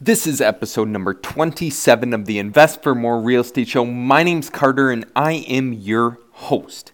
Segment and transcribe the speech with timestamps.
[0.00, 3.84] This is episode number 27 of the Invest for More Real Estate Show.
[3.84, 6.92] My name's Carter and I am your host.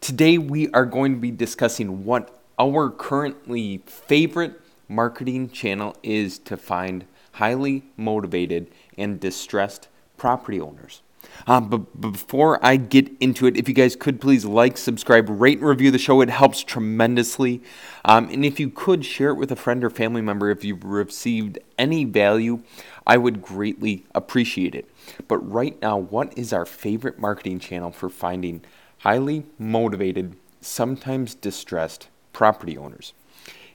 [0.00, 4.58] Today we are going to be discussing what our currently favorite
[4.88, 11.02] marketing channel is to find highly motivated and distressed property owners.
[11.46, 15.58] Uh, but before I get into it, if you guys could please like, subscribe, rate,
[15.58, 17.62] and review the show, it helps tremendously.
[18.04, 20.84] Um, and if you could share it with a friend or family member if you've
[20.84, 22.62] received any value,
[23.06, 24.88] I would greatly appreciate it.
[25.26, 28.62] But right now, what is our favorite marketing channel for finding
[28.98, 33.14] highly motivated, sometimes distressed property owners?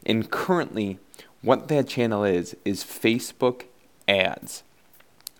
[0.05, 0.99] And currently,
[1.41, 3.63] what that channel is, is Facebook
[4.07, 4.63] ads.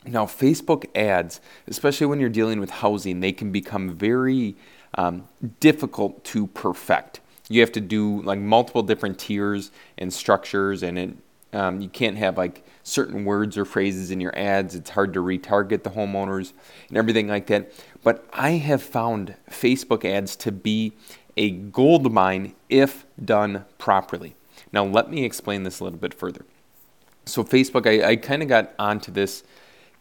[0.06, 4.56] Now, Facebook ads, especially when you're dealing with housing, they can become very
[4.96, 5.28] um,
[5.60, 7.22] difficult to perfect.
[7.50, 11.18] You have to do like multiple different tiers and structures, and it,
[11.54, 14.76] um, you can't have like certain words or phrases in your ads.
[14.76, 16.52] It's hard to retarget the homeowners
[16.90, 17.72] and everything like that.
[18.04, 20.94] But I have found Facebook ads to be
[21.38, 24.36] a gold mine if done properly.
[24.72, 26.46] Now, let me explain this a little bit further.
[27.26, 29.44] So, Facebook, I, I kind of got onto this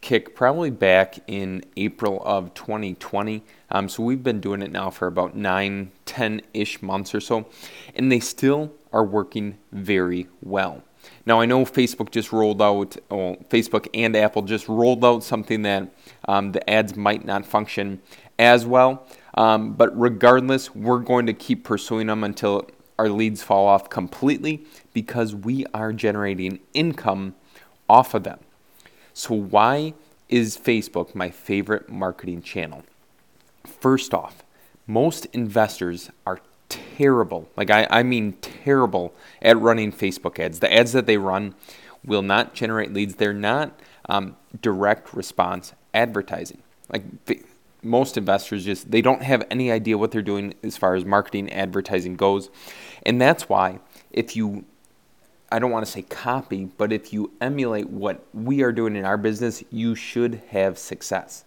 [0.03, 3.43] kick probably back in April of 2020.
[3.71, 7.47] Um, so we've been doing it now for about nine, 10 ish months or so,
[7.95, 10.83] and they still are working very well.
[11.25, 15.63] Now, I know Facebook just rolled out, well, Facebook and Apple just rolled out something
[15.63, 15.89] that
[16.29, 18.03] um, the ads might not function
[18.39, 19.07] as well.
[19.35, 24.67] Um, but regardless, we're going to keep pursuing them until our leads fall off completely
[24.93, 27.35] because we are generating income
[27.89, 28.39] off of them.
[29.15, 29.95] So, why
[30.29, 32.85] is Facebook my favorite marketing channel?
[33.67, 34.43] First off,
[34.87, 40.61] most investors are terrible, like I, I mean terrible, at running Facebook ads.
[40.61, 41.55] The ads that they run
[42.05, 46.63] will not generate leads, they're not um, direct response advertising.
[46.89, 47.05] Like
[47.83, 51.53] most investors just they don't have any idea what they're doing as far as marketing
[51.53, 52.49] advertising goes
[53.05, 53.81] and that's why
[54.13, 54.65] if you
[55.53, 59.05] I don't want to say copy, but if you emulate what we are doing in
[59.05, 61.45] our business, you should have success.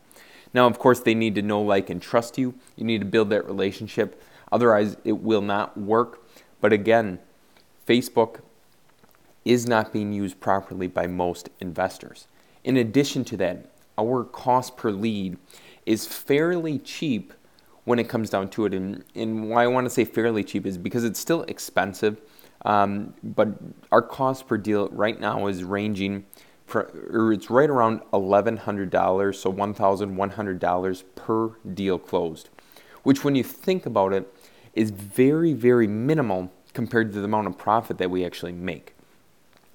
[0.54, 2.54] Now, of course, they need to know, like, and trust you.
[2.76, 4.22] You need to build that relationship.
[4.52, 6.24] Otherwise, it will not work.
[6.62, 7.18] But again,
[7.88, 8.42] Facebook
[9.44, 12.28] is not being used properly by most investors.
[12.64, 15.40] In addition to that, our cost per lead
[15.88, 17.34] is fairly cheap
[17.86, 18.74] when it comes down to it.
[18.74, 22.22] And, and why I want to say fairly cheap is because it's still expensive
[22.66, 23.50] um, but
[23.92, 26.26] our cost per deal right now is ranging,
[26.66, 32.50] for, or it's right around $1,100, so $1,100 per deal closed,
[33.04, 34.34] which when you think about it
[34.74, 38.95] is very, very minimal compared to the amount of profit that we actually make.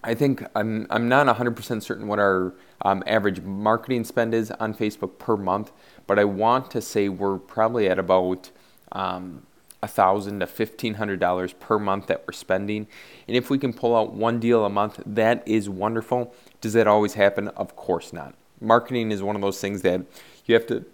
[0.03, 4.75] I think I'm, I'm not 100% certain what our um, average marketing spend is on
[4.75, 5.73] Facebook per month,
[6.07, 8.51] but I want to say we're probably at about
[8.93, 9.43] um,
[9.89, 12.87] thousand to fifteen hundred dollars per month that we're spending.
[13.27, 16.35] And if we can pull out one deal a month, that is wonderful.
[16.61, 17.49] Does that always happen?
[17.49, 18.35] Of course not.
[18.61, 20.03] Marketing is one of those things that
[20.45, 20.85] you have to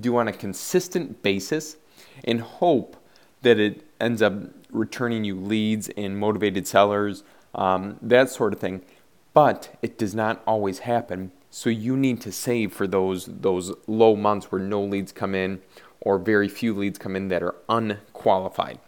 [0.00, 1.76] do on a consistent basis
[2.24, 2.96] and hope
[3.42, 4.34] that it ends up
[4.70, 7.22] returning you leads and motivated sellers,
[7.54, 8.82] um, that sort of thing.
[9.34, 11.32] But it does not always happen.
[11.50, 15.60] So you need to save for those those low months where no leads come in
[16.00, 18.78] or very few leads come in that are unqualified.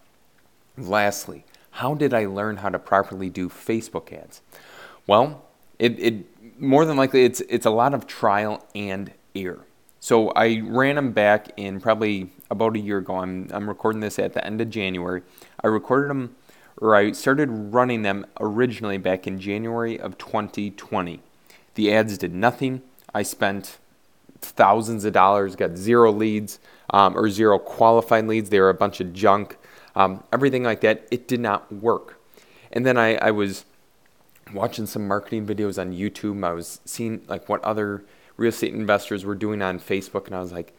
[0.76, 4.42] Lastly, how did I learn how to properly do Facebook ads?
[5.06, 5.44] Well,
[5.78, 9.64] it, it more than likely it's it's a lot of trial and error.
[10.00, 13.16] So I ran them back in probably about a year ago.
[13.16, 15.22] I'm I'm recording this at the end of January.
[15.62, 16.36] I recorded them
[16.84, 21.22] or I started running them originally back in January of 2020.
[21.76, 22.82] The ads did nothing.
[23.14, 23.78] I spent
[24.42, 26.58] thousands of dollars, got zero leads
[26.90, 28.50] um, or zero qualified leads.
[28.50, 29.56] They were a bunch of junk,
[29.96, 31.08] um, everything like that.
[31.10, 32.20] It did not work.
[32.70, 33.64] And then I, I was
[34.52, 36.44] watching some marketing videos on YouTube.
[36.44, 38.04] I was seeing like what other
[38.36, 40.76] real estate investors were doing on Facebook, and I was like,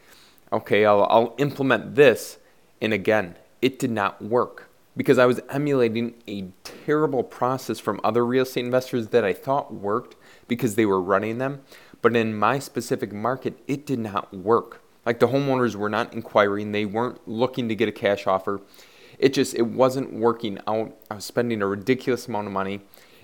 [0.52, 2.38] okay, I'll, I'll implement this.
[2.80, 4.66] And again, it did not work
[4.96, 9.74] because I was emulating a terrible process from other real estate investors that I thought
[9.74, 10.16] worked
[10.48, 11.62] because they were running them.
[12.02, 14.82] But in my specific market, it did not work.
[15.04, 18.60] Like the homeowners were not inquiring, they weren't looking to get a cash offer.
[19.18, 20.96] It just it wasn't working out.
[21.10, 22.80] I was spending a ridiculous amount of money,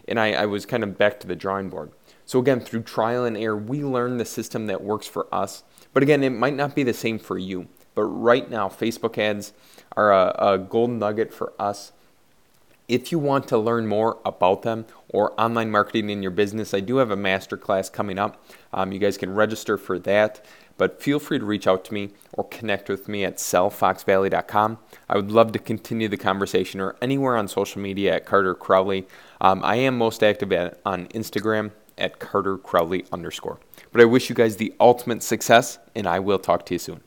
[0.09, 1.93] and I, I was kind of back to the drawing board.
[2.25, 5.65] So again, through trial and error, we learn the system that works for us.
[5.93, 7.69] But again, it might not be the same for you.
[7.95, 9.53] But right now, Facebook ads
[9.97, 11.93] are a, a gold nugget for us.
[12.89, 16.81] If you want to learn more about them or online marketing in your business, I
[16.81, 18.45] do have a masterclass coming up.
[18.73, 20.45] Um, you guys can register for that,
[20.77, 24.79] but feel free to reach out to me or connect with me at sellfoxvalley.com.
[25.09, 29.07] I would love to continue the conversation or anywhere on social media at Carter Crowley.
[29.41, 33.61] Um, I am most active at, on Instagram at Carter Crowley underscore.
[33.93, 37.01] But I wish you guys the ultimate success, and I will talk to you soon.